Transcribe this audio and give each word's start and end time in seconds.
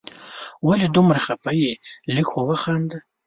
ولي 0.67 0.87
دومره 0.95 1.19
خفه 1.25 1.51
یې؟ 1.61 1.71
لږ 2.13 2.25
خو 2.31 2.39
وخانده 2.49 2.97